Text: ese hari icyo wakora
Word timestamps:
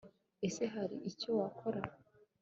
ese 0.47 0.63
hari 0.73 0.95
icyo 1.09 1.29
wakora 1.39 1.81